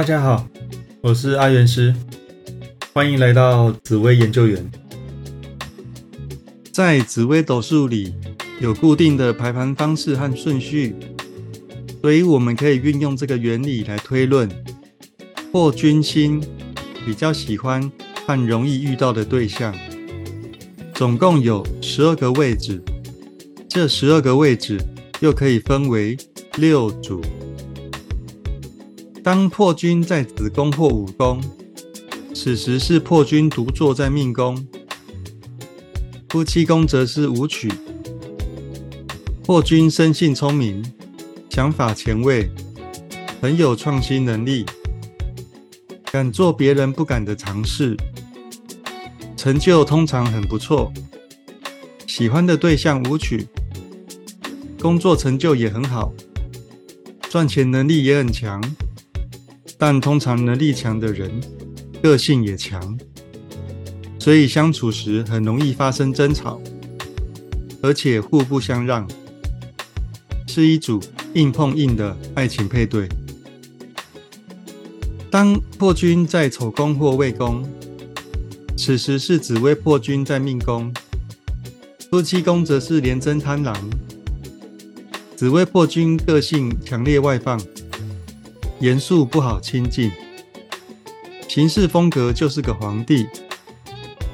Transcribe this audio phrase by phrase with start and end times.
[0.00, 0.48] 大家好，
[1.02, 1.94] 我是阿元师，
[2.94, 4.70] 欢迎来到紫薇研究员。
[6.72, 8.14] 在紫微斗数里
[8.62, 10.96] 有固定的排盘方式和顺序，
[12.00, 14.48] 所以我们可以运用这个原理来推论
[15.52, 16.42] 破军星
[17.04, 17.92] 比较喜欢
[18.26, 19.74] 和容易遇到的对象。
[20.94, 22.82] 总共有十二个位置，
[23.68, 24.80] 这十二个位置
[25.20, 26.16] 又可以分为
[26.56, 27.20] 六组。
[29.22, 31.42] 当破军在子宫或午宫，
[32.34, 34.66] 此时是破军独坐在命宫，
[36.30, 37.70] 夫妻宫则是武曲。
[39.44, 40.82] 破军生性聪明，
[41.50, 42.50] 想法前卫，
[43.42, 44.64] 很有创新能力，
[46.10, 47.94] 敢做别人不敢的尝试，
[49.36, 50.90] 成就通常很不错。
[52.06, 53.46] 喜欢的对象武曲，
[54.80, 56.10] 工作成就也很好，
[57.28, 58.62] 赚钱能力也很强。
[59.82, 61.32] 但通常能力强的人，
[62.02, 62.98] 个性也强，
[64.18, 66.60] 所以相处时很容易发生争吵，
[67.82, 69.08] 而且互不相让，
[70.46, 71.00] 是一组
[71.32, 73.08] 硬碰硬的爱情配对。
[75.30, 77.66] 当破军在丑宫或未宫，
[78.76, 80.92] 此时是紫微破军在命宫，
[82.10, 83.74] 夫妻宫则是廉贞贪狼。
[85.36, 87.58] 紫微破军个性强烈外放。
[88.80, 90.10] 严肃不好亲近，
[91.46, 93.26] 行事风格就是个皇帝。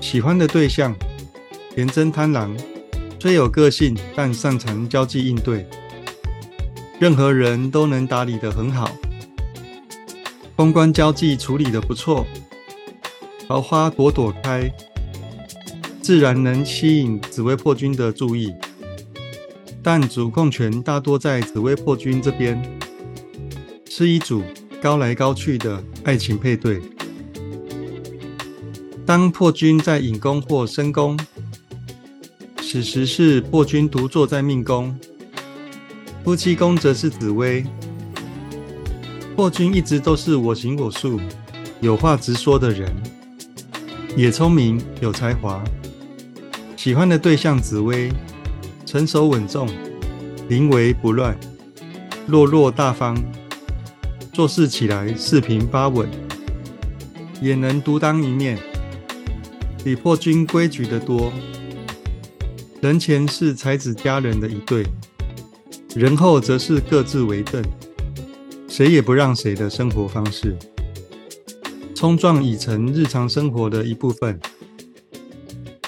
[0.00, 0.94] 喜欢的对象，
[1.74, 2.56] 廉贞贪婪，
[3.18, 5.66] 虽有个性，但擅长交际应对，
[7.00, 8.92] 任何人都能打理得很好。
[10.54, 12.24] 公关交际处理得不错，
[13.48, 14.72] 桃花朵朵开，
[16.00, 18.54] 自然能吸引紫薇破军的注意。
[19.82, 22.62] 但主控权大多在紫薇破军这边。
[23.98, 24.44] 是一组
[24.80, 26.80] 高来高去的爱情配对。
[29.04, 31.18] 当破军在引宫或申宫，
[32.58, 34.96] 此时是破军独坐在命宫，
[36.22, 37.66] 夫妻宫则是紫薇。
[39.34, 41.18] 破军一直都是我行我素、
[41.80, 42.94] 有话直说的人，
[44.16, 45.60] 也聪明有才华。
[46.76, 48.12] 喜欢的对象紫薇，
[48.86, 49.68] 成熟稳重，
[50.48, 51.36] 临危不乱，
[52.28, 53.20] 落落大方。
[54.38, 56.08] 做事起来四平八稳，
[57.42, 58.56] 也能独当一面，
[59.82, 61.32] 比破军规矩的多。
[62.80, 64.86] 人前是才子佳人的一对，
[65.96, 67.60] 人后则是各自为政，
[68.68, 70.56] 谁也不让谁的生活方式。
[71.92, 74.38] 冲撞已成日常生活的一部分，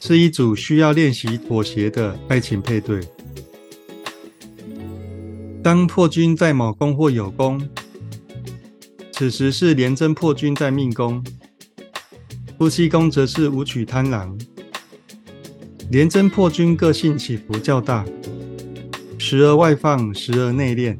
[0.00, 3.02] 是一组需要练习妥协的爱情配对。
[5.62, 7.64] 当破军在某宫或有宫。
[9.22, 11.22] 此时是廉贞破军在命宫，
[12.58, 14.36] 夫妻宫则是武曲贪狼。
[15.92, 18.04] 廉贞破军个性起伏较大，
[19.18, 20.98] 时而外放，时而内敛，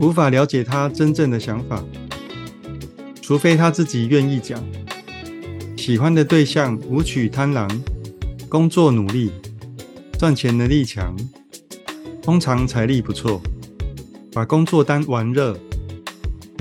[0.00, 1.84] 无法了解他真正的想法，
[3.20, 4.60] 除非他自己愿意讲。
[5.76, 7.70] 喜欢的对象武曲贪狼，
[8.48, 9.30] 工作努力，
[10.18, 11.16] 赚钱能力强，
[12.20, 13.40] 通常财力不错，
[14.32, 15.56] 把工作当玩乐。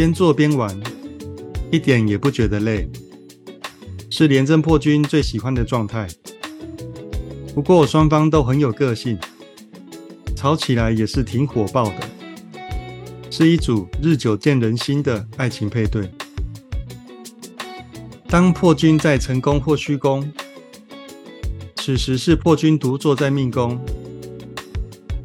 [0.01, 0.75] 边做边玩，
[1.69, 2.89] 一点也不觉得累，
[4.09, 6.07] 是廉贞破军最喜欢的状态。
[7.53, 9.15] 不过双方都很有个性，
[10.35, 12.09] 吵起来也是挺火爆的，
[13.29, 16.09] 是一组日久见人心的爱情配对。
[18.27, 20.27] 当破军在成功或虚宫，
[21.75, 23.79] 此时是破军独坐在命宫，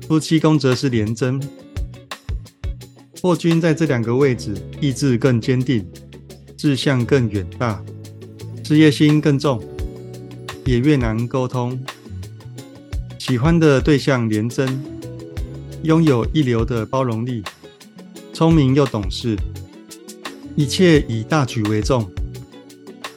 [0.07, 1.41] 夫妻宫则是廉贞。
[3.27, 5.85] 破军在这两个位置，意志更坚定，
[6.57, 7.83] 志向更远大，
[8.63, 9.61] 事业心更重，
[10.65, 11.77] 也越难沟通。
[13.19, 14.81] 喜欢的对象廉贞，
[15.83, 17.43] 拥有一流的包容力，
[18.33, 19.37] 聪明又懂事，
[20.55, 22.09] 一切以大局为重，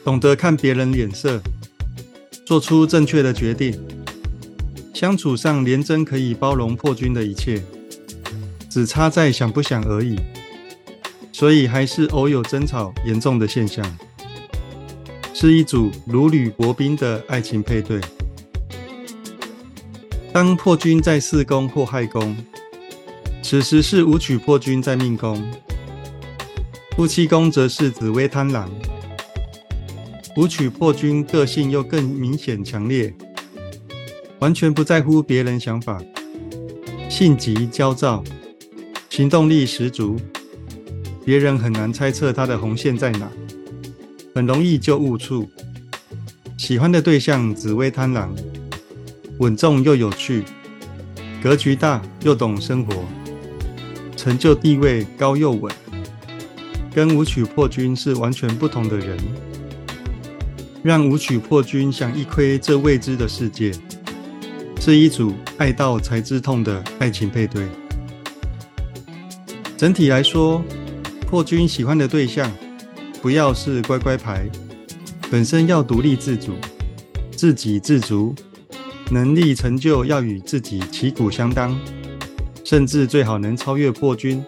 [0.02, 1.40] 懂得看别人脸色，
[2.44, 3.80] 做出正确的决定。
[4.92, 7.62] 相处上，廉贞可以包容破军的一切。
[8.70, 10.16] 只差在想不想而已，
[11.32, 13.84] 所以还是偶有争吵严重的现象，
[15.34, 18.00] 是一组如履薄冰的爱情配对。
[20.32, 22.36] 当破军在四宫或亥宫，
[23.42, 25.44] 此时是武曲破军在命宫，
[26.96, 28.70] 夫妻宫则是紫薇贪狼。
[30.36, 33.12] 武曲破军个性又更明显强烈，
[34.38, 36.00] 完全不在乎别人想法，
[37.08, 38.22] 性急焦躁。
[39.10, 40.16] 行动力十足，
[41.24, 43.28] 别人很难猜测他的红线在哪，
[44.32, 45.50] 很容易就误触。
[46.56, 48.32] 喜欢的对象紫薇贪狼，
[49.38, 50.44] 稳重又有趣，
[51.42, 53.04] 格局大又懂生活，
[54.16, 55.74] 成就地位高又稳，
[56.94, 59.18] 跟武曲破军是完全不同的人，
[60.84, 63.72] 让武曲破军想一窥这未知的世界，
[64.78, 67.66] 是一组爱到才知痛的爱情配对。
[69.80, 70.62] 整体来说，
[71.26, 72.52] 破军喜欢的对象
[73.22, 74.46] 不要是乖乖牌。
[75.30, 76.52] 本身要独立自主、
[77.32, 78.34] 自给自足，
[79.10, 81.74] 能力成就要与自己旗鼓相当，
[82.62, 84.44] 甚至最好能超越破军，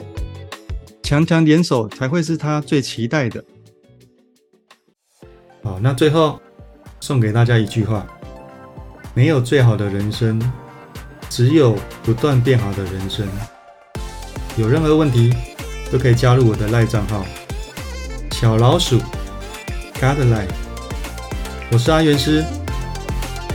[1.03, 3.43] 强强联手才会是他最期待的。
[5.63, 6.39] 好，那最后
[7.01, 8.07] 送给大家一句话：
[9.15, 10.39] 没有最好的人生，
[11.31, 13.27] 只有不断变好的人生。
[14.57, 15.33] 有任何问题
[15.91, 17.25] 都可以加入我的赖账号
[18.33, 19.01] 小老鼠
[20.01, 20.49] Godlike。
[21.71, 22.45] 我是阿元师，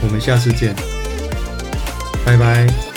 [0.02, 0.74] 我们下次见，
[2.24, 2.87] 拜拜。